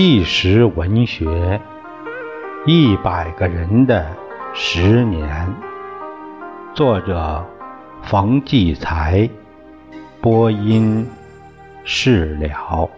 [0.00, 1.60] 纪实文学，
[2.66, 4.06] 一百个人的
[4.54, 5.52] 十年。
[6.72, 7.44] 作者：
[8.04, 9.28] 冯骥才，
[10.20, 11.04] 播音：
[11.82, 12.88] 释了。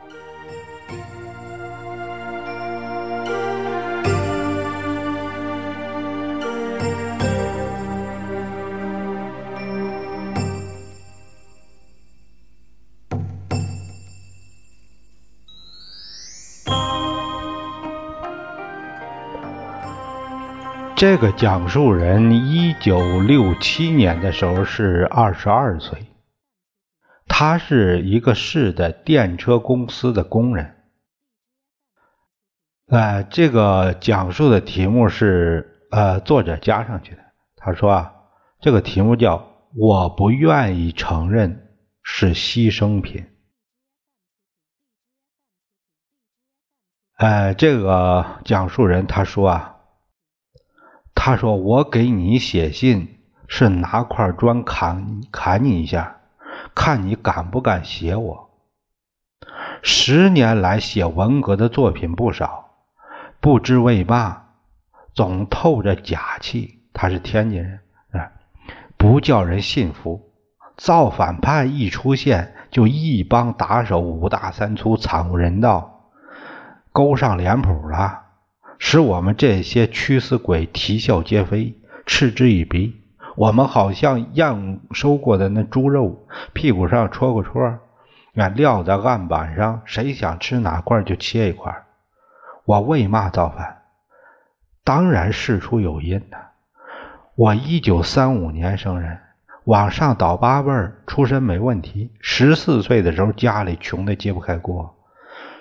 [21.01, 26.09] 这个讲述人一九六七年的时候是二十二岁，
[27.27, 30.77] 他是一个市的电车公司的工人。
[32.89, 37.23] 呃，这个讲述的题目是呃作者加上去的。
[37.57, 38.12] 他说啊，
[38.61, 43.27] 这个题目叫“我不愿意承认是牺牲品”。
[47.17, 49.77] 呃，这个讲述人他说啊。
[51.23, 56.17] 他说：“我给你写信是拿块砖砍砍你一下，
[56.75, 58.49] 看你敢不敢写我。
[59.83, 62.71] 十年来写文革的作品不少，
[63.39, 64.45] 不知为嘛
[65.13, 66.81] 总透着假气。
[66.95, 67.81] 他是天津人，
[68.13, 68.33] 啊，
[68.97, 70.33] 不叫人信服。
[70.79, 76.09] 造反派一出现，就一帮打手五大三粗，惨无人道，
[76.93, 78.23] 勾上脸谱了。”
[78.83, 81.75] 使我们这些驱死鬼啼笑皆非，
[82.06, 82.97] 嗤之以鼻。
[83.36, 87.62] 我们好像验收过的那猪肉，屁股上戳个戳，
[88.34, 91.84] 啊，撂在案板上，谁想吃哪块就切一块。
[92.64, 93.83] 我为嘛造反？
[94.83, 96.39] 当然事出有因呐。
[97.36, 99.18] 我一九三五年生人，
[99.64, 102.11] 往上倒八辈儿，出身没问题。
[102.18, 104.97] 十四岁的时候，家里穷的揭不开锅，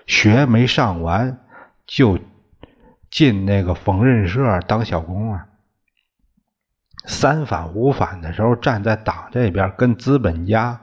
[0.08, 1.38] 学没上完
[1.86, 2.18] 就。
[3.10, 5.48] 进那个缝纫社当小工啊，
[7.06, 10.82] 三反五反的时候站在党这边，跟资本家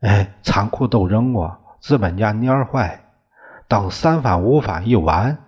[0.00, 3.02] 哎残酷斗争过，资本家蔫坏。
[3.68, 5.38] 等三反五反一完，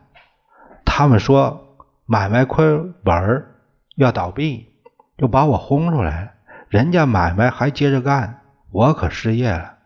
[0.84, 3.46] 他们说买卖亏本
[3.94, 4.72] 要倒闭，
[5.16, 6.30] 就把我轰出来了。
[6.68, 8.40] 人家买卖还接着干，
[8.70, 9.76] 我可失业了，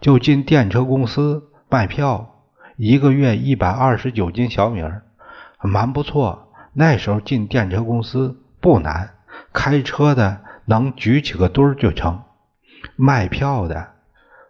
[0.00, 2.42] 就进电车公司卖票，
[2.76, 5.03] 一个月一百二十九斤小米儿。
[5.60, 9.10] 蛮不错，那时候进电车公司不难，
[9.52, 12.22] 开车的能举起个墩儿就成，
[12.96, 13.92] 卖票的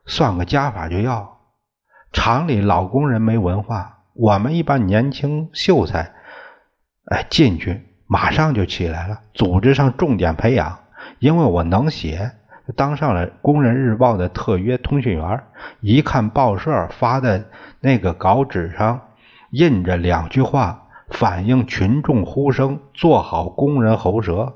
[0.07, 1.39] 算个加法就要。
[2.13, 6.13] 厂里老工人没文化，我们一般年轻秀才，
[7.07, 10.79] 哎进去马上就起来了，组织上重点培养。
[11.19, 12.33] 因为我能写，
[12.77, 15.43] 当上了《工人日报》的特约通讯员。
[15.81, 17.45] 一看报社发的
[17.81, 19.01] 那个稿纸上
[19.51, 20.84] 印着两句话。
[21.09, 24.55] 反映群众呼声，做好工人喉舌，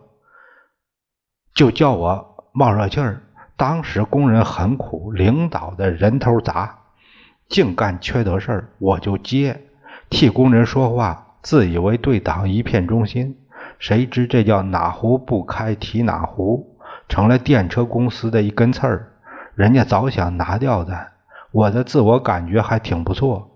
[1.55, 3.23] 就叫我冒热气儿。
[3.57, 6.79] 当时工人很苦，领导的人头杂，
[7.49, 9.65] 净干缺德事儿，我就接，
[10.09, 13.37] 替工人说话，自以为对党一片忠心。
[13.79, 19.13] 谁知这叫哪壶不开提哪壶，成了电车公司的一根刺儿。
[19.55, 21.09] 人家早想拿掉的，
[21.53, 23.48] 我的自我感觉还挺不错。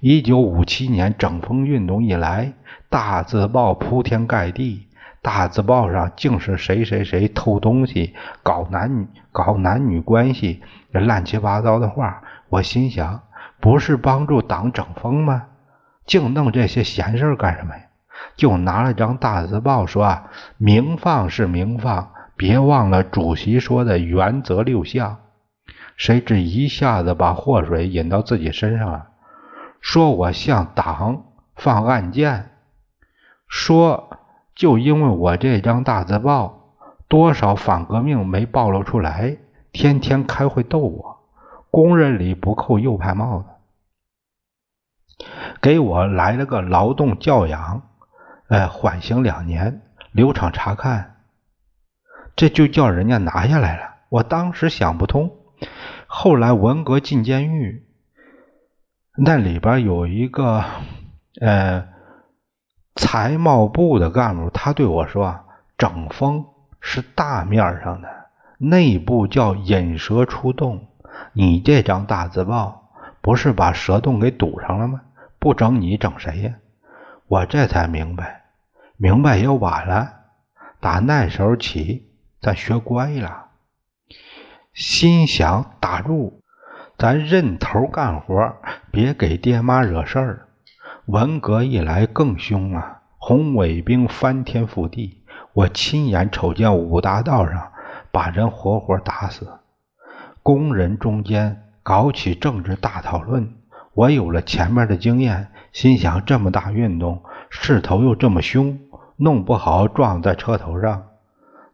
[0.00, 2.52] 一九五七年整风运动以来，
[2.88, 4.88] 大字报铺天盖地，
[5.22, 10.62] 大字报上竟是谁谁谁偷东西、搞男女、搞男女关系
[10.92, 12.22] 这，乱七八糟的话。
[12.48, 13.22] 我心想，
[13.60, 15.44] 不是帮助党整风吗？
[16.06, 17.82] 净弄这些闲事干什么呀？
[18.36, 25.18] 就拿了张大字报说啊，明放是明放，别忘了主席说的原则六项。
[25.96, 29.07] 谁知一下子把祸水引到自己身上了。
[29.80, 31.24] 说我向党
[31.56, 32.50] 放暗箭，
[33.46, 34.18] 说
[34.54, 36.74] 就因为我这张大字报，
[37.08, 39.38] 多少反革命没暴露出来，
[39.72, 41.20] 天天开会逗我，
[41.70, 45.24] 工人里不扣右派帽子，
[45.60, 47.82] 给我来了个劳动教养，
[48.48, 49.82] 哎，缓刑两年，
[50.12, 51.16] 留厂查看，
[52.36, 53.94] 这就叫人家拿下来了。
[54.10, 55.30] 我当时想不通，
[56.06, 57.87] 后来文革进监狱。
[59.20, 60.64] 那里边有一个
[61.40, 61.88] 呃
[62.94, 65.40] 财贸部的干部，他对我说
[65.76, 66.46] ：“整风
[66.80, 68.08] 是大面上的，
[68.58, 70.86] 内部叫引蛇出洞。
[71.32, 75.00] 你这张大字报不是把蛇洞给堵上了吗？
[75.40, 76.54] 不整你整谁呀？”
[77.26, 78.44] 我这才明白，
[78.96, 80.12] 明白也晚了。
[80.78, 82.08] 打那时候起，
[82.40, 83.48] 咱学乖了，
[84.72, 86.37] 心想打住。
[86.98, 88.56] 咱认头干活，
[88.90, 90.48] 别给爹妈惹事儿。
[91.06, 93.02] 文革一来更凶啊！
[93.18, 95.22] 红卫兵翻天覆地，
[95.52, 97.70] 我亲眼瞅见五大道上
[98.10, 99.60] 把人活活打死。
[100.42, 103.54] 工人中间搞起政治大讨论，
[103.94, 108.76] 我有了前面的经验，心想这么大运动，势头又这么凶，
[109.16, 111.04] 弄不好撞在车头上。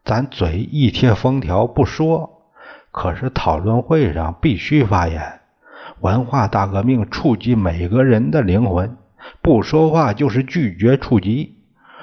[0.04, 2.33] 咱嘴一贴封条不说，
[2.94, 5.40] 可是讨论会上必须发言。
[5.98, 8.96] 文化大革命触及每个人的灵魂，
[9.42, 11.58] 不说话就是拒绝触及。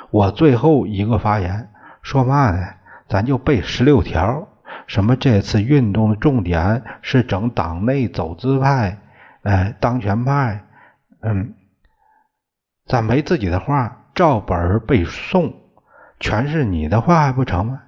[0.10, 1.70] 我最后一个发言
[2.02, 2.74] 说嘛呢？
[3.08, 4.50] 咱就背十六条，
[4.86, 8.98] 什么这次运动的重点是整党内走资派，
[9.44, 10.66] 呃，当权派，
[11.22, 11.54] 嗯，
[12.86, 15.54] 咱没自己的话，照本背诵，
[16.20, 17.80] 全是你的话还不成吗？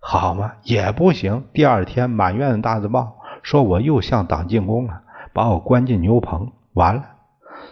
[0.00, 1.44] 好嘛，也不行。
[1.52, 5.02] 第二天满院的大字报说我又向党进攻了，
[5.32, 7.04] 把我关进牛棚，完了，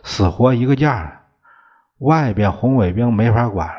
[0.04, 1.14] 死活一个价了。
[1.98, 3.74] 外边红卫兵没法管了，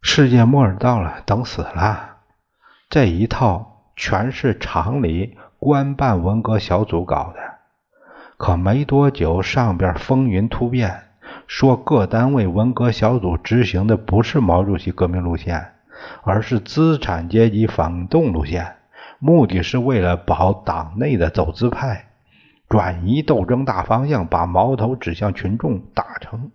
[0.00, 2.16] 世界末日到了，等死了。
[2.88, 7.40] 这一套全是厂里官办文革小组搞的，
[8.38, 11.02] 可没多久，上边风云突变，
[11.46, 15.74] 说各单位文革小组执行的不是毛主席革命路线。
[16.22, 18.76] 而是资产阶级反动路线，
[19.18, 22.06] 目的是为了保党内的走资派，
[22.68, 26.50] 转移斗争大方向，把矛头指向群众，打成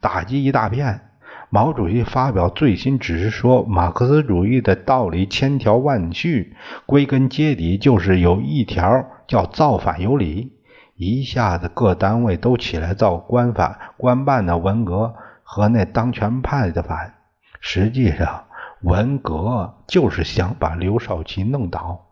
[0.00, 1.02] 打击一大片。
[1.50, 6.54] 毛主席发表最新指示说，马克思主义的道理千条万绪，
[6.84, 10.52] 归根结底就是有一条叫造反有理。
[10.94, 17.14] 一下子各单位都起来造官反，官办的文革和那当权派的反，
[17.60, 18.44] 实际上。
[18.82, 22.06] 文革就是想把刘少奇弄倒，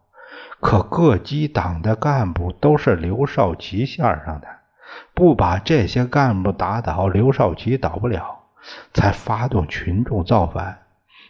[0.61, 4.49] 可各级党的干部都是刘少奇线上的，
[5.15, 8.41] 不把这些干部打倒，刘少奇倒不了，
[8.93, 10.79] 才发动群众造反。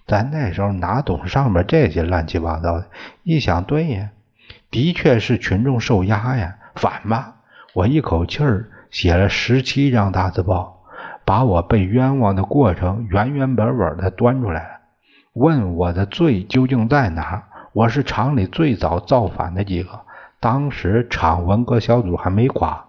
[0.07, 2.87] 咱那时候哪懂上面这些乱七八糟的？
[3.23, 4.11] 一想，对呀，
[4.71, 7.35] 的确是群众受压呀，反吧！
[7.75, 10.85] 我一口气儿写了十七张大字报，
[11.27, 14.76] 把我被冤枉的过程原原本本的端出来了。
[15.37, 17.43] 问我的罪究竟在哪儿？
[17.75, 20.01] 我是厂里最早造反的几个，
[20.41, 22.87] 当时厂文革小组还没垮，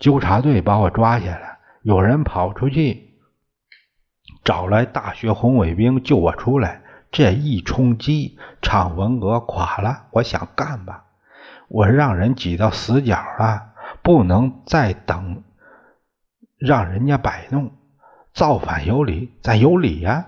[0.00, 3.14] 纠察队把我抓起来，有人跑出去
[4.42, 6.82] 找来大学红卫兵救我出来。
[7.12, 10.06] 这一冲击，厂文革垮了。
[10.10, 11.04] 我想干吧，
[11.68, 13.68] 我让人挤到死角了，
[14.02, 15.44] 不能再等，
[16.58, 17.70] 让人家摆弄。
[18.32, 20.26] 造反有理，咱有理呀，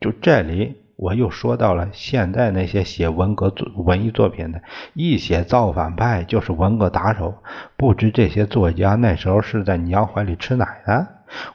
[0.00, 0.80] 就这里。
[1.04, 4.62] 我又说到了现在那些写文革作文艺作品的，
[4.94, 7.42] 一写造反派就是文革打手。
[7.76, 11.06] 不知这些作家那时候是在娘怀里吃奶呢？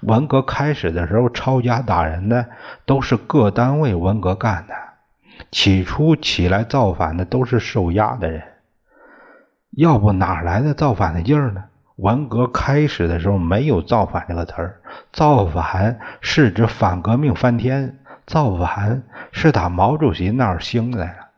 [0.01, 2.45] 文革开始的时候，抄家打人的
[2.85, 4.75] 都是各单位文革干的。
[5.49, 8.43] 起初起来造反的都是受压的人，
[9.71, 11.63] 要不哪来的造反的劲儿呢？
[11.95, 14.79] 文革开始的时候没有造反这个词儿，
[15.11, 17.98] 造反是指反革命翻天。
[18.29, 21.29] 造反是打毛主席那儿兴来了，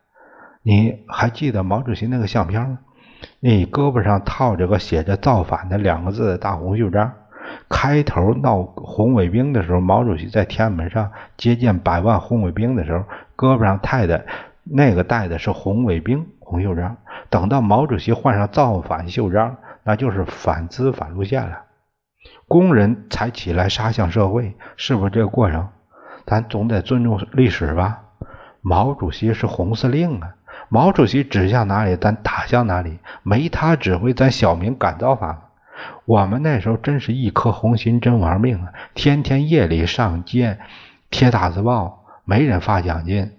[0.62, 2.80] 你还记得毛主席那个相片吗？
[3.40, 7.14] 你胳膊上套着个写着“造反”的两个字的大红袖章。
[7.70, 13.06] 开头闹红卫兵的时候，毛主席在天安门上接见百万红卫兵的时候，
[13.38, 14.26] 胳膊上戴的
[14.66, 16.98] 那个戴的是红卫兵红袖章。
[17.30, 19.56] 等到毛主席换上造反袖章，
[19.86, 21.62] 那就是反资反路线了。
[22.50, 25.70] 工人才起来杀向社会，是不是这个过程？
[26.32, 28.04] 咱总得尊重历史吧。
[28.62, 30.36] 毛主席是红司令啊，
[30.70, 33.00] 毛主席指向哪里，咱打向哪里。
[33.22, 35.42] 没他指挥，咱小民敢造反？
[36.06, 38.72] 我们那时候真是一颗红心，真玩命啊！
[38.94, 40.58] 天天夜里上街
[41.10, 43.34] 贴大字报，没人发奖金，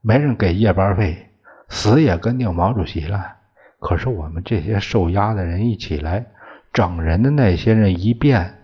[0.00, 1.28] 没人给夜班费，
[1.68, 3.34] 死也跟定毛主席了。
[3.78, 6.26] 可是我们这些受压的人一起来，
[6.72, 8.56] 整人的那些人一变，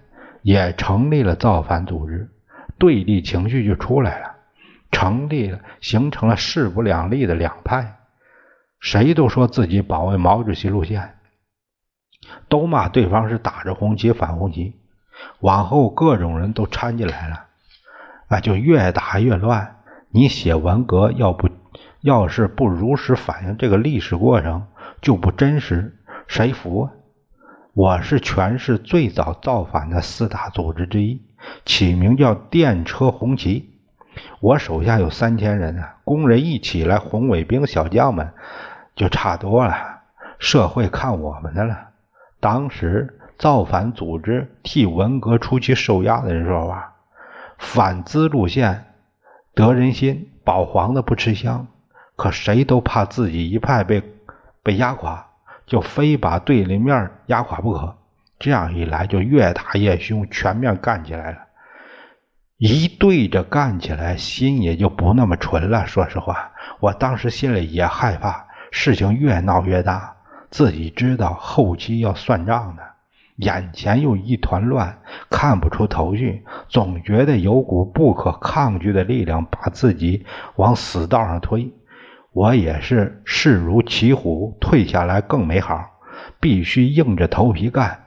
[0.43, 2.29] 也成立了造反组织。
[2.79, 4.35] 对立情绪就出来了，
[4.91, 7.97] 成立了，形成了势不两立的两派，
[8.81, 11.17] 谁都说自己保卫毛主席路线，
[12.49, 14.77] 都骂对方是打着红旗反红旗。
[15.41, 17.47] 往后各种人都掺进来了，
[18.29, 19.77] 啊，就越打越乱。
[20.11, 21.49] 你写文革，要不
[22.01, 24.67] 要是不如实反映这个历史过程，
[25.01, 26.93] 就不真实，谁服啊？
[27.75, 31.23] 我是全市最早造反的四大组织之一。
[31.65, 33.71] 起名叫电车红旗，
[34.41, 38.33] 我手下有三千人啊，工人一起来，红卫兵小将们
[38.95, 40.01] 就差多了。
[40.39, 41.89] 社会看我们的了。
[42.41, 46.95] 当时造反组织替文革初期受压的人说话，
[47.59, 48.87] 反资路线
[49.55, 51.69] 得人心，保皇的不吃香。
[52.17, 54.03] 可谁都怕自己一派被
[54.63, 55.29] 被压垮，
[55.67, 57.97] 就非把对立面压垮不可。
[58.43, 61.39] 这样一来，就越打越凶，全面干起来了。
[62.59, 65.87] 一对着干起来，心也就不那么纯了。
[65.87, 70.17] 说实话，我当时心里也害怕，事情越闹越大。
[70.51, 72.83] 自己知道后期要算账的，
[73.37, 74.99] 眼前又一团乱，
[75.31, 81.73] 看不出头绪，总觉得有股不可抗拒的力量把自己往死道上推。
[82.33, 85.85] 我也是势如骑虎，退下来更没好，
[86.41, 88.01] 必须硬着头皮干，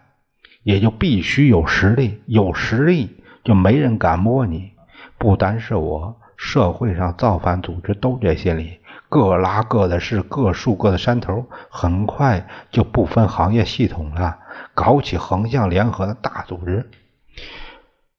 [0.65, 3.21] 也就必须有实力，有实力。
[3.43, 4.71] 就没人敢摸你，
[5.19, 14.39] 不单是我，社会上造反组织都这心理，各拉各的事，各树各的山头，很快就不分行业系统了，
[14.73, 16.89] 搞起横向联合的大组织。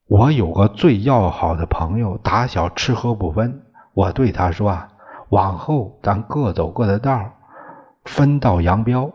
[0.07, 3.62] 我有个最要好的朋友，打小吃喝不分，
[3.95, 4.88] 我对他说啊，
[5.31, 7.33] 往后咱各走各的道，
[8.05, 9.12] 分道扬镳，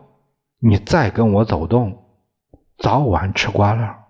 [0.58, 2.01] 你再跟我走动，
[2.82, 4.02] 早晚吃瓜烂。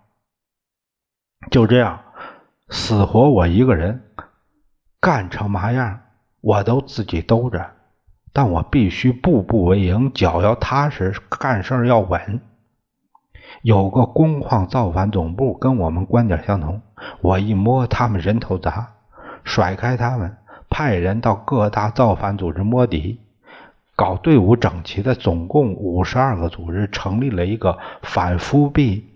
[1.51, 2.01] 就这样，
[2.71, 4.03] 死活我一个人
[4.99, 6.01] 干成嘛样，
[6.41, 7.73] 我都自己兜着。
[8.33, 12.41] 但我必须步步为营，脚要踏实，干事要稳。
[13.61, 16.81] 有个工矿造反总部跟我们观点相同，
[17.21, 18.95] 我一摸他们人头杂，
[19.45, 20.39] 甩开他们，
[20.71, 23.21] 派人到各大造反组织摸底，
[24.03, 29.13] 搞队伍整齐的，总共五十二个组织，成立了一个反复辟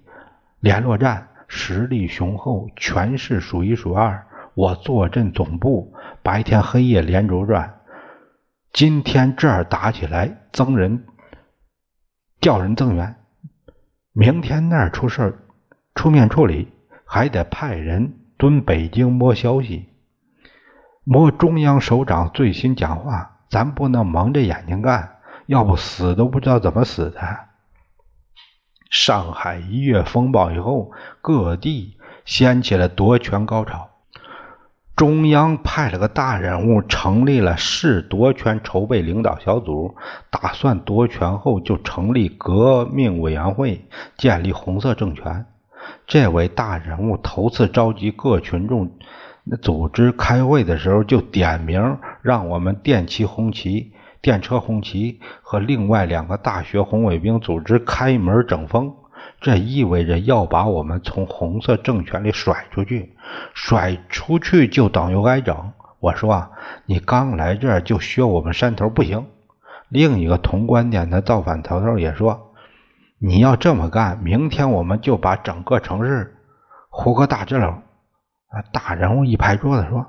[0.60, 1.26] 联络站。
[1.48, 4.24] 实力雄厚，权势数一数二。
[4.54, 7.80] 我坐镇总部，白天黑夜连轴转。
[8.72, 11.04] 今天这儿打起来，增人
[12.40, 13.16] 调人增援；
[14.12, 15.38] 明天那儿出事儿，
[15.96, 16.68] 出面处理，
[17.04, 19.88] 还得派人蹲北京摸消息，
[21.02, 23.32] 摸中央首长最新讲话。
[23.48, 27.20] 咱不能蒙着眼睛干，要不死都不知道怎么死的。
[28.90, 33.90] 上海一月风暴以后，各地掀起了夺权高潮。
[34.94, 39.94] 中央派了个大人物，成立了市夺权筹备领导小组，
[40.30, 43.86] 打算夺权后就成立革命委员会，
[44.16, 45.44] 建立红色政权。
[46.06, 48.90] 这位大人物头次召集各群众
[49.48, 53.92] 那组织开会的时候，就点名让我们电气红旗。
[54.20, 58.96] 电车红旗和另外两个大学红卫兵组织开门整风，
[59.40, 63.14] 这意味着要把我们从红色政权里甩出去，
[63.54, 65.70] 甩出去就等于挨整。
[66.00, 66.50] 我说啊，
[66.86, 69.26] 你刚来这儿就学我们山头不行。
[69.88, 72.50] 另一个同观点的造反头头也说，
[73.18, 76.34] 你要这么干，明天我们就把整个城市
[76.88, 77.85] 糊个大支篓。
[78.72, 80.06] 大人物一拍桌子说，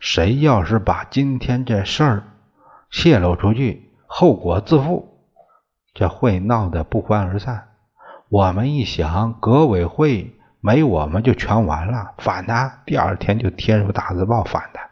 [0.00, 2.24] 谁要是把今天这事儿。
[2.90, 5.08] 泄露出去，后果自负。
[5.94, 7.68] 这会闹得不欢而散。
[8.28, 12.80] 我们一想，革委会没我们就全完了，反他。
[12.84, 14.82] 第二天就贴出大字报反他，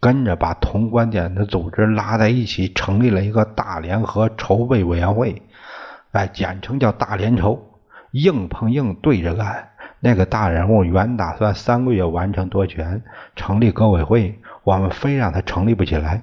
[0.00, 5.42] 跟着把同观点的组织拉在一起，成立了一个大联合筹备委员会，
[6.12, 7.68] 哎，简称叫大联筹。
[8.12, 9.70] 硬碰硬对着干。
[10.04, 13.02] 那个大人物原打算三个月完成夺权，
[13.36, 16.22] 成立革委会，我们非让他成立不起来。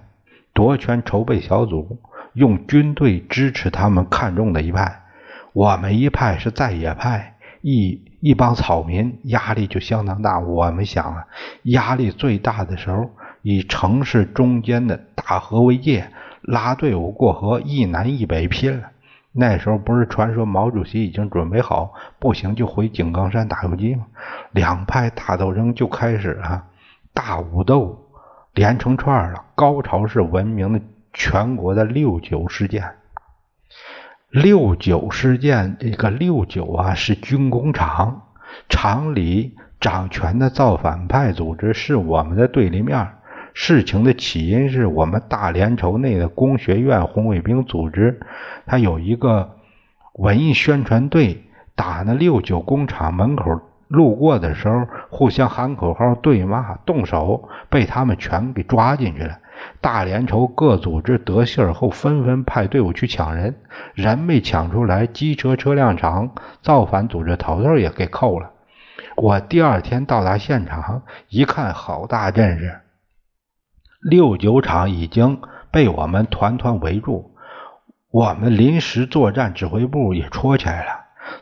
[0.52, 1.98] 夺权筹备小组
[2.34, 5.04] 用军队支持他们看中的一派，
[5.54, 10.40] 我们一派是在野派，一一帮草民，压力就相当大。
[10.40, 11.28] 我们想啊，
[11.64, 13.10] 压力最大的时候，
[13.44, 16.10] 以城市中间的大河为界，
[16.42, 18.90] 拉队伍过河，一南一北拼了。
[19.32, 24.08] 那时候不是传说毛主席已经准备好，不行就回井冈山打游击吗？
[24.52, 26.66] 两派大斗争就开始了，
[27.14, 28.06] 大武斗。
[28.56, 30.82] 连成串了，高潮是闻名的
[31.14, 32.96] 全国的六九事件。
[34.30, 38.24] 六九事件，这个六九啊是军工厂，
[38.68, 43.08] 厂里掌权的造反派组织是我们的对立面。
[43.62, 48.22] 事情的起因是我们大连筹内的工学院红卫兵组织，
[48.66, 49.58] 他有一个
[50.14, 51.44] 文艺宣传队，
[51.76, 53.60] 打那六九工厂门口。
[53.90, 59.40] 路过的时候，互相喊口号、对骂、动手，被他们全给抓进去了。
[59.82, 63.58] 大连筹各组织得信儿后，纷纷派队伍去抢人，
[63.94, 68.52] 人没抢出来，机车车辆厂造反组织头头也给扣了。
[69.18, 72.80] 我第二天到达现场，一看，好大阵势，
[74.00, 75.42] 六九厂已经
[75.72, 77.36] 被我们团团围住。
[78.12, 80.92] 我们临时作战指挥部也戳起来了，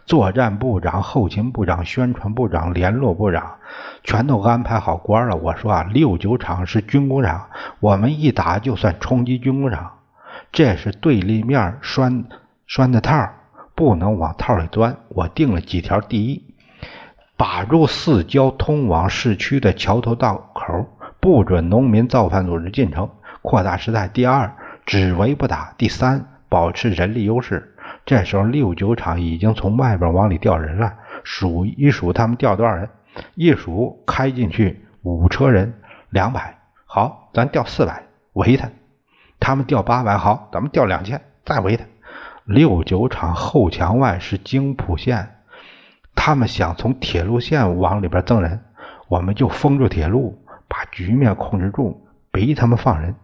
[0.05, 3.57] 作战部长、后勤部长、宣传部长、联络部长
[4.03, 5.35] 全都安排好官了。
[5.35, 7.47] 我说啊，六九厂是军工厂，
[7.79, 9.99] 我们一打就算冲击军工厂，
[10.51, 12.25] 这是对立面拴
[12.65, 13.29] 拴的套，
[13.75, 14.97] 不能往套里钻。
[15.09, 16.43] 我定了几条：第一，
[17.37, 20.85] 把住四交通往市区的桥头道口，
[21.27, 23.09] 不准农民造反组织进城，
[23.41, 24.49] 扩大时代；第二，
[24.85, 26.25] 只围不打；第三。
[26.47, 27.75] 保持人力优势。
[28.05, 30.93] 这时候六九厂已经从外边往里调人了，
[31.25, 32.87] 数一数他们调多少人？
[33.35, 35.73] 一数开进去五车人，
[36.11, 36.59] 两百。
[36.85, 38.69] 好，咱调四百围他。
[39.37, 41.83] 他们调八百，好，咱们调两千再围他。
[42.45, 45.35] 六九厂后墙外是京浦线，
[46.15, 48.61] 他们想从铁路线往里边增人，
[49.09, 53.15] 我们就封住铁路，把局面控制住，逼他们放人。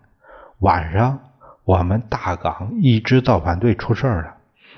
[0.59, 1.19] 晚上。
[1.65, 4.33] 我们大港一支造反队出事了，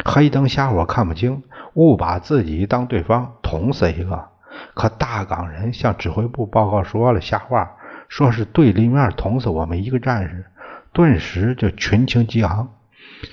[0.06, 1.42] 黑灯瞎火看不清，
[1.74, 4.28] 误把自己当对方，捅死一个。
[4.76, 7.72] 可大港人向指挥部报告说了瞎话，
[8.08, 10.46] 说是对立面捅死我们一个战士，
[10.94, 12.70] 顿时就群情激昂，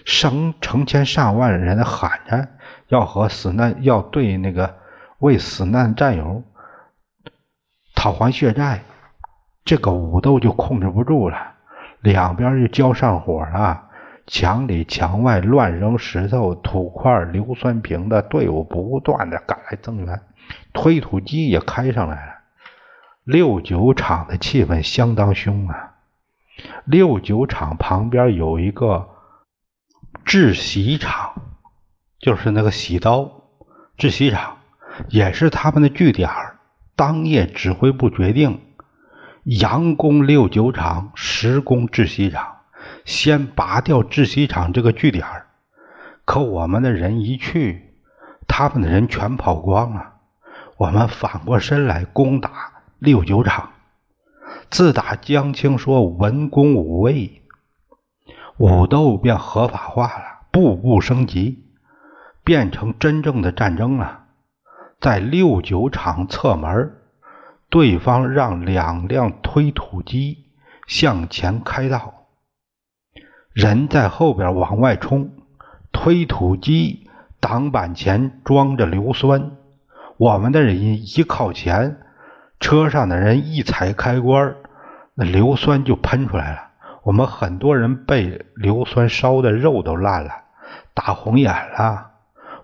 [0.06, 2.48] 成成千上万人喊着
[2.88, 4.76] 要和死难，要对那个
[5.18, 6.42] 为死难战友
[7.94, 8.80] 讨还血债，
[9.64, 11.52] 这个武斗就控制不住了。
[12.00, 13.84] 两边就交上火了，
[14.26, 20.20] 墙里墙外乱扔石头、土块、硫酸瓶的队伍不断的赶来增援，
[20.72, 22.32] 推土机也开上来了。
[23.22, 25.92] 六九厂的气氛相当凶啊！
[26.84, 29.10] 六九厂旁边有一个
[30.24, 31.34] 制洗厂，
[32.18, 33.30] 就是那个洗刀
[33.96, 34.56] 制洗厂，
[35.08, 36.28] 也是他们的据点。
[36.96, 38.60] 当夜指挥部决定。
[39.44, 42.58] 佯攻六九厂，实攻窒息厂。
[43.04, 45.26] 先拔掉窒息厂这个据点
[46.24, 47.96] 可我们的人一去，
[48.46, 50.12] 他们的人全跑光了。
[50.76, 52.50] 我们反过身来攻打
[53.00, 53.70] 六九厂。
[54.70, 57.42] 自打江青说文攻武卫，
[58.58, 61.64] 武斗便合法化了，步步升级，
[62.44, 64.26] 变成真正的战争了。
[65.00, 67.01] 在六九厂侧门。
[67.72, 70.44] 对方让两辆推土机
[70.86, 72.26] 向前开道，
[73.54, 75.30] 人在后边往外冲，
[75.90, 77.08] 推土机
[77.40, 79.52] 挡板前装着硫酸，
[80.18, 81.96] 我们的人一靠前，
[82.60, 84.54] 车上的人一踩开关，
[85.14, 86.58] 那硫酸就喷出来了。
[87.04, 90.30] 我们很多人被硫酸烧的肉都烂了，
[90.92, 92.10] 打红眼了。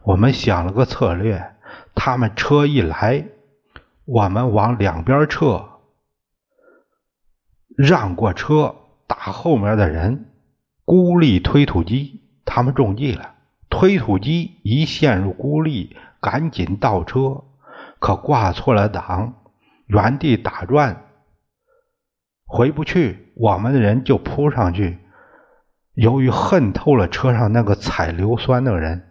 [0.03, 1.55] 我们想了个策略，
[1.94, 3.25] 他们车一来。
[4.11, 5.68] 我们往两边撤，
[7.77, 8.75] 让过车，
[9.07, 10.31] 打后面的人，
[10.87, 12.23] 孤立推土机。
[12.47, 13.35] 他们中计了，
[13.68, 17.44] 推土机一陷入孤立，赶紧倒车，
[17.99, 19.35] 可挂错了档，
[19.87, 21.05] 原地打转，
[22.47, 23.31] 回不去。
[23.35, 24.97] 我们的人就扑上去，
[25.92, 29.07] 由于恨透了车上那个采硫酸的人，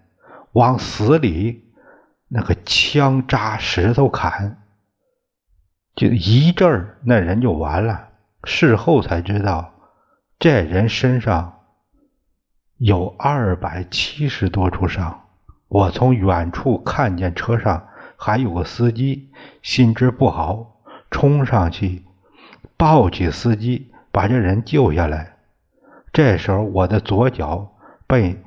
[0.54, 1.72] 往死里
[2.30, 4.64] 那个枪扎石头砍。
[5.98, 8.10] 就一阵儿，那人就完了。
[8.44, 9.74] 事后才知道，
[10.38, 11.62] 这人身上
[12.78, 15.24] 有二百七十多处伤。
[15.68, 19.32] 我从远处看见车上还有个司机，
[19.64, 22.04] 心知不好，冲上去
[22.78, 25.38] 抱起司机，把这人救下来。
[26.14, 27.74] 这时候，我的左脚
[28.06, 28.40] 被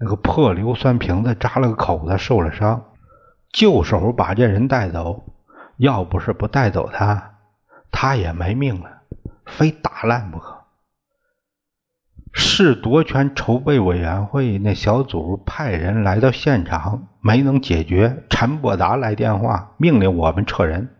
[0.00, 2.86] 那个破硫酸瓶子扎了个口子，受了伤，
[3.52, 5.24] 就手把这人带走。
[5.78, 7.34] 要不是不带走他，
[7.90, 9.02] 他也没命了，
[9.46, 10.58] 非打烂不可。
[12.32, 18.24] 市夺权筹备委员会那小组派人来到现场，没能解决。
[18.28, 20.94] 陈伯达来电话，命令我们撤人。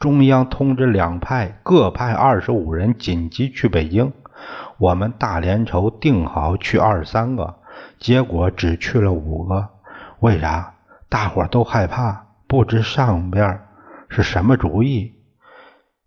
[0.00, 4.12] 中央通知两派各派二十五人紧急去北京。
[4.78, 7.56] 我们大连筹定好去二十三个，
[7.98, 9.68] 结果只去了五个。
[10.20, 10.74] 为啥？
[11.08, 13.60] 大伙都害怕，不知上边。
[14.12, 15.14] 是什么主意？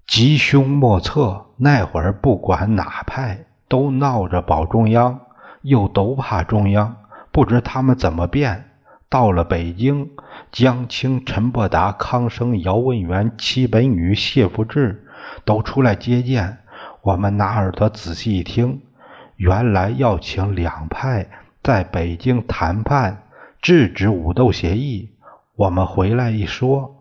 [0.05, 1.47] 吉凶莫测。
[1.57, 5.21] 那会儿不管哪派，都闹着保中央，
[5.61, 6.97] 又都怕中央，
[7.31, 8.71] 不知他们怎么变。
[9.09, 10.11] 到了北京，
[10.51, 15.07] 江青、陈伯达、康生、姚文元、戚本禹、谢福志
[15.45, 16.57] 都出来接见。
[17.01, 18.81] 我们拿耳朵仔细一听，
[19.37, 21.27] 原来要请两派
[21.63, 23.23] 在北京谈判，
[23.61, 25.11] 制止武斗协议。
[25.55, 26.94] 我们回来一说。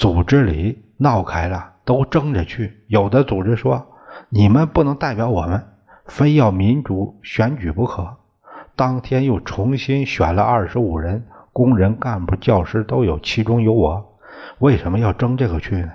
[0.00, 2.82] 组织里闹开了，都争着去。
[2.86, 3.86] 有的组织说
[4.30, 5.62] ：“你们不能代表我们，
[6.06, 8.16] 非要民主选举不可。”
[8.74, 14.18] 当天又重新选了二十五人，工人、干部、教师都有，其中有我。
[14.60, 15.90] 为什么要争这个去呢？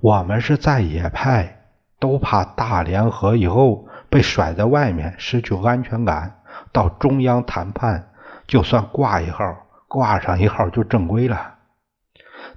[0.00, 1.60] 我们是在野派，
[2.00, 6.40] 都怕大联合以后被甩在外面，失去安全感。
[6.72, 8.08] 到中央谈判，
[8.48, 11.58] 就算挂一号，挂上一号就正规了。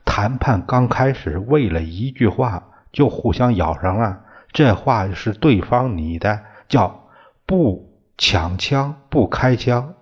[0.06, 4.22] 谈判刚开始，为了一句话就互相咬上了。
[4.52, 7.10] 这话是对方你的，叫
[7.46, 9.96] 不抢枪不开枪。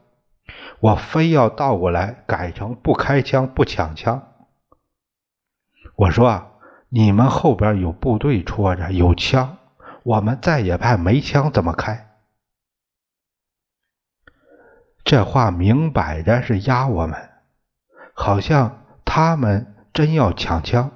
[0.80, 4.28] 我非要倒过来改成不开枪不抢枪。
[5.96, 6.48] 我说啊
[6.90, 9.58] 你们后边有部队戳着，有枪，
[10.04, 12.10] 我们再也派没枪怎么开？
[15.06, 17.30] 这话明摆着是压我们，
[18.14, 20.92] 好像他们真要抢枪，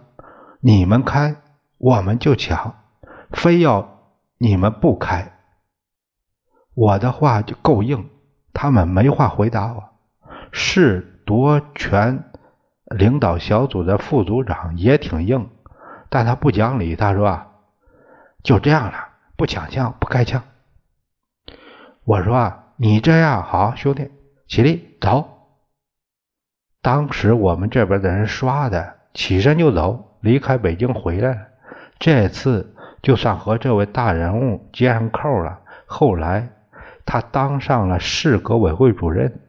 [0.59, 1.35] 你们开
[1.77, 2.75] 我们就抢，
[3.31, 3.99] 非要
[4.37, 5.33] 你们不开。
[6.73, 8.09] 我的话就够硬，
[8.53, 9.83] 他们没话回答我。
[10.51, 12.31] 是夺权
[12.85, 15.49] 领导小组的副组长也挺硬，
[16.09, 17.45] 但他不讲理，他说
[18.43, 20.43] 就这样了，不抢枪不开枪。
[22.03, 22.61] 我说。
[22.77, 24.11] 你这样好，兄弟，
[24.49, 25.34] 起立走。
[26.85, 31.37] 当时我们这边的人刷的，起身就走，离开北京回来了。
[31.97, 35.61] 这次就算和这位大人物接上扣了。
[35.87, 36.47] 后来
[37.03, 39.41] 他当上了市革委会主任。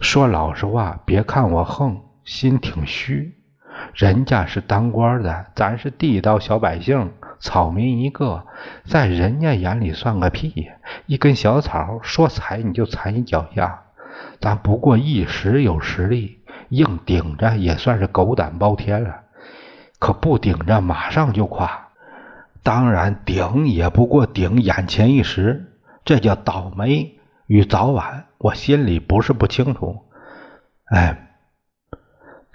[0.00, 3.36] 说老实话，别看我横，心挺虚。
[3.94, 7.12] 人家是当官的，咱是地道小百姓。
[7.38, 8.48] 草民一个，
[8.84, 10.72] 在人家眼里算个屁！
[11.06, 13.83] 一根小草，说踩你就踩你脚下。
[14.40, 19.22] 咱不过一时有实力，硬顶着也算是狗胆包天了。
[19.98, 21.88] 可不顶着，马上就垮。
[22.62, 28.24] 当然，顶也不过顶眼前一时，这叫倒霉与早晚。
[28.38, 30.02] 我心里不是不清楚。
[30.86, 31.20] 哎。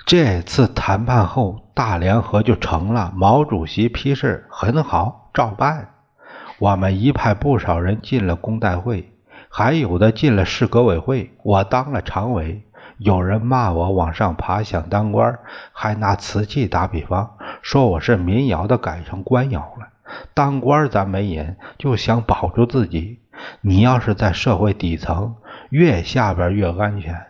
[0.05, 3.13] 这次谈判后，大联合就成了。
[3.15, 5.89] 毛主席批示很好，照办。
[6.57, 9.13] 我们一派不少人进了工代会，
[9.49, 11.33] 还有的进了市革委会。
[11.43, 12.63] 我当了常委。
[12.97, 15.39] 有人骂我往上爬想当官，
[15.71, 19.87] 还拿瓷器打比方，说我是民窑的改成官窑了。
[20.33, 23.21] 当官咱没瘾，就想保住自己。
[23.61, 25.37] 你要是在社会底层，
[25.69, 27.27] 越下边越安全。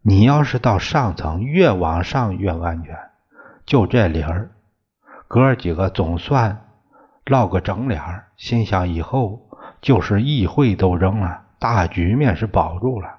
[0.00, 2.96] 你要是到上层，越往上越安全。
[3.66, 4.52] 就这理儿，
[5.28, 6.64] 哥几个总算
[7.26, 8.00] 落个整脸
[8.38, 9.45] 心想以后
[9.80, 13.18] 就是议会都扔了，大局面是保住了。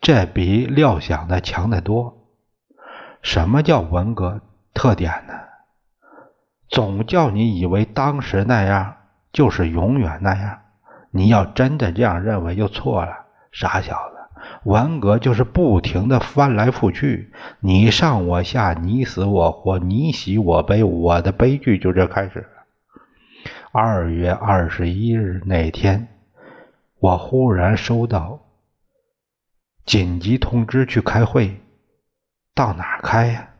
[0.00, 2.26] 这比料想的强得多。
[3.22, 4.40] 什么叫文革
[4.72, 5.34] 特点呢？
[6.68, 8.96] 总叫你以为当时那样
[9.32, 10.60] 就是永远那样。
[11.10, 14.18] 你要真的这样认为，就错了，傻小子。
[14.64, 22.46] 文革就是不停的翻来覆去，你上我下，你死我活，你喜我悲，我的悲剧就这开始。
[23.70, 26.08] 二月二十一日那天，
[27.00, 28.40] 我忽然收到
[29.84, 31.60] 紧急通知去开会，
[32.54, 33.50] 到哪开呀？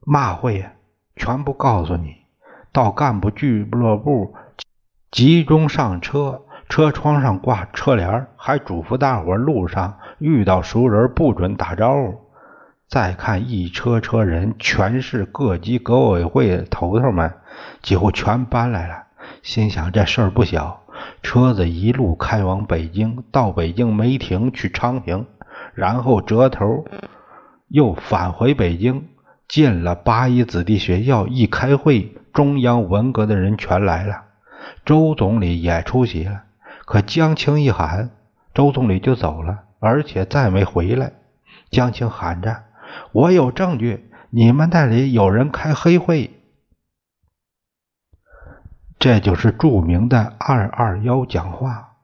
[0.00, 0.72] 嘛会呀？
[1.14, 2.16] 全部告诉你，
[2.72, 4.34] 到干部俱乐部
[5.10, 6.42] 集中上车。
[6.68, 12.20] 车窗上挂车帘，还嘱咐大伙路上遇到熟人不准打招呼。
[12.88, 17.34] 再看一车车人，全是各级革委会头头们，
[17.82, 19.03] 几乎全搬来了。
[19.44, 20.80] 心想这事儿不小。
[21.22, 25.26] 车子一路开往北京，到北京没停，去昌平，
[25.74, 26.86] 然后折头
[27.68, 29.04] 又返回北京，
[29.46, 31.26] 进了八一子弟学校。
[31.26, 34.22] 一开会，中央文革的人全来了，
[34.86, 36.44] 周总理也出席了。
[36.86, 38.10] 可江青一喊，
[38.54, 41.12] 周总理就走了，而且再没回来。
[41.70, 42.62] 江青喊着
[43.12, 46.30] ：“我有证据，你们那里有人开黑会。”
[49.04, 51.96] 这就是著名的“二二幺”讲话，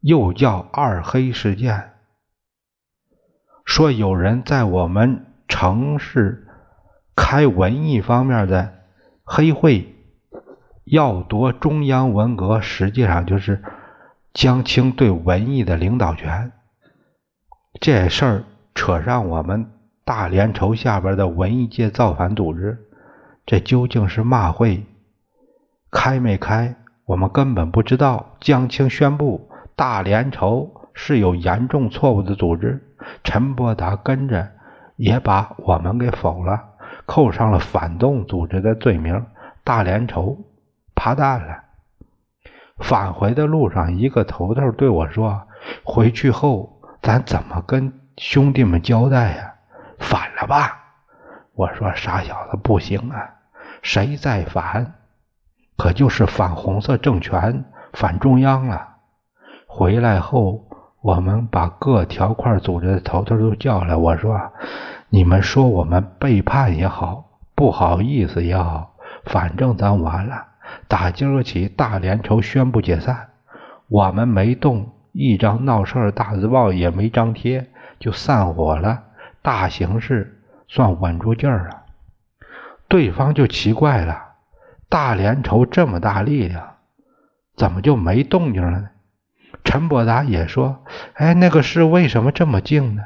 [0.00, 1.92] 又叫“二黑事件”。
[3.64, 6.48] 说有人在我们城市
[7.14, 8.74] 开文艺方面的
[9.22, 9.94] 黑会。
[10.84, 13.62] 要夺中央文革，实际上就是
[14.34, 16.50] 江青对文艺的领导权。
[17.80, 18.44] 这事儿
[18.74, 19.70] 扯上我们
[20.04, 22.88] 大连筹下边的文艺界造反组织，
[23.46, 24.84] 这究竟是嘛会？
[25.90, 26.74] 开没开？
[27.04, 28.36] 我们根本不知道。
[28.40, 32.82] 江青宣布大连筹是有严重错误的组织，
[33.22, 34.50] 陈伯达跟着
[34.96, 36.62] 也把我们给否了，
[37.06, 39.24] 扣上了反动组织的罪名。
[39.62, 40.38] 大连筹。
[40.94, 41.62] 爬蛋了！
[42.78, 45.46] 返回的路上，一个头头对我说
[45.84, 49.54] ：“回去后咱怎么跟兄弟们交代呀？
[49.98, 50.84] 反了吧？”
[51.54, 53.34] 我说：“傻小子，不行啊！
[53.82, 54.94] 谁再反，
[55.76, 58.96] 可就是反红色政权、反中央了。”
[59.66, 60.66] 回来后，
[61.02, 64.40] 我们把各条块组织的头头都叫来，我说
[65.10, 70.44] ：“你们说我们背叛也好，不好意思也好，反正咱完了。”
[70.88, 73.28] 打今儿起，大连筹宣布解散，
[73.88, 77.68] 我们没动，一张闹事儿大字报也没张贴，
[78.00, 79.02] 就散伙了。
[79.42, 81.82] 大形势算稳住劲儿了。
[82.88, 84.25] 对方就奇怪了，
[84.96, 86.76] 大连筹这么大力量，
[87.54, 88.88] 怎么就没动静了呢？
[89.62, 93.02] 陈伯达也说：“哎，那个市为什么这么静呢？”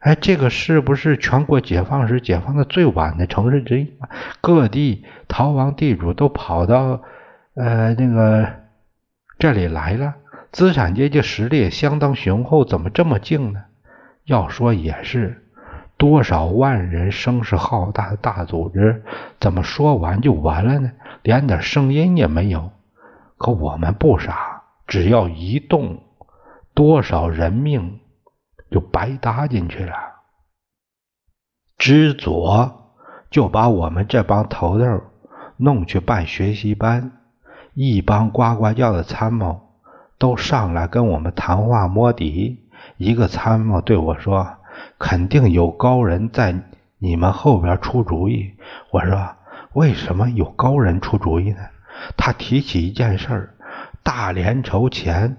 [0.00, 3.96] 哎，这个是不是全国解放时解放的最晚的城市之一？
[4.40, 7.00] 各地逃亡地主都跑到
[7.54, 8.48] 呃那个
[9.38, 10.16] 这里来了，
[10.50, 13.62] 资产阶级实力相当雄厚，怎么这么静呢？
[14.24, 15.47] 要说也是，
[15.98, 19.04] 多少万人声势浩大的大组织，
[19.38, 20.92] 怎么说完就完了呢？
[21.22, 22.70] 连点声音也没有。
[23.36, 25.98] 可我们不傻，只要一动，
[26.72, 28.00] 多少人命。
[28.70, 29.94] 就白搭进去了。
[31.78, 32.92] 知左
[33.30, 34.84] 就把我们这帮头头
[35.56, 37.12] 弄去办学习班，
[37.72, 39.70] 一帮呱呱叫的参谋
[40.18, 42.68] 都上来跟我们谈话摸底。
[42.98, 44.57] 一个参谋对我说
[44.98, 46.54] ：“肯定有高人在
[46.98, 48.54] 你们后边出主意。”
[48.90, 49.28] 我说
[49.74, 51.58] ：“为什么有高人出主意呢？”
[52.16, 53.54] 他提起一件事儿：
[54.02, 55.36] 大连筹钱。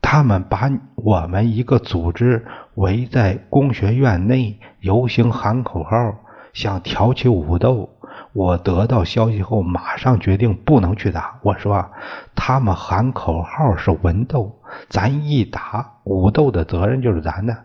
[0.00, 6.14] 他们把我们一个组织围在工学院内游行喊口号，
[6.52, 7.88] 想挑起武斗。
[8.32, 11.38] 我得到消息后，马上决定不能去打。
[11.42, 11.90] 我说
[12.36, 17.56] ：“他们喊口号是文斗，咱一打武斗的责任就是咱的。”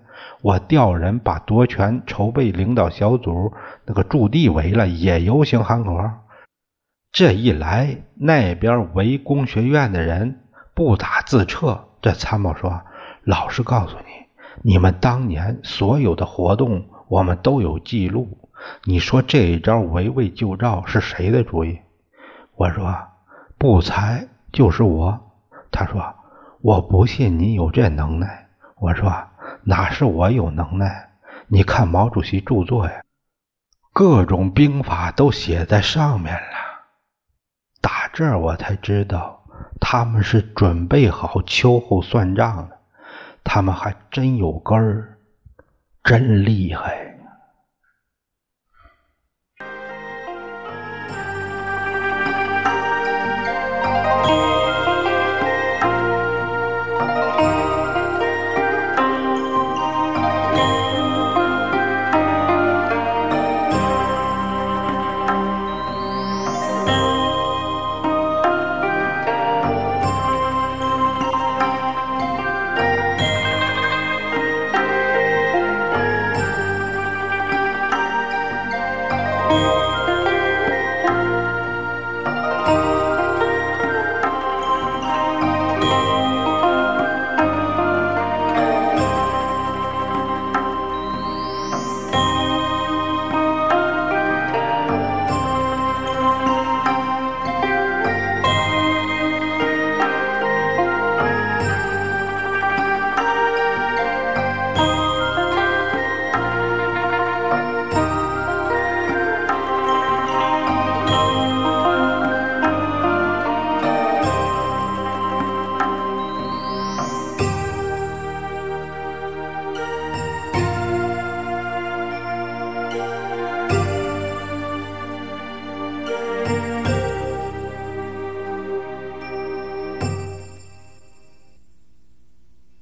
[0.42, 3.54] 我调人把夺权筹备领导小组
[3.86, 6.12] 那个驻地围了，也游行韩国。
[7.12, 10.42] 这一来，那边围工学院的人
[10.74, 11.86] 不打自撤。
[12.02, 12.82] 这参谋说
[13.26, 14.06] ：“老实告诉你，
[14.62, 18.38] 你们当年所有的活动，我们都有记录。
[18.84, 21.80] 你说这一招围魏救赵是谁的主意？”
[22.56, 22.96] 我说
[23.58, 25.20] ：“不才就是我。”
[25.72, 26.14] 他说
[26.62, 28.48] ：“我不信你有这能耐。”
[28.80, 29.12] 我说
[29.64, 31.10] ：“哪是我有能耐？
[31.48, 33.02] 你看毛主席著作呀，
[33.94, 36.40] 各种兵法都写在上面了。”
[37.82, 39.38] 打这儿我才知道。
[39.82, 42.80] 他们是准备好秋后算账的，
[43.44, 45.18] 他们还真有根儿，
[46.04, 47.09] 真厉害。